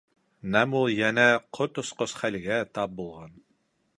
Нәм 0.53 0.71
ул 0.79 0.87
йәнә 0.93 1.25
ҡот 1.59 1.77
осҡос 1.83 2.17
хәлгә 2.23 2.59
тап 2.79 2.99
булған. 3.03 3.37